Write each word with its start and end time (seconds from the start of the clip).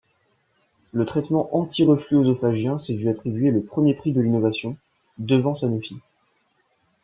Le 0.93 1.05
traitement 1.05 1.55
anti-reflux 1.55 2.17
œsophagiens 2.19 2.79
s’est 2.79 2.95
vu 2.95 3.07
attribuer 3.07 3.51
le 3.51 3.61
premier 3.61 3.93
prix 3.93 4.11
de 4.13 4.19
l’innovation, 4.19 4.75
devant 5.19 5.53
Sanofi. 5.53 5.97